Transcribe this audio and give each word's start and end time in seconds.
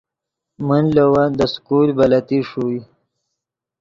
من 0.67 0.83
لے 0.95 1.05
ون 1.11 1.29
دے 1.37 1.45
سکول 1.53 1.89
بلتی 1.97 2.37
ݰوئے 2.49 2.79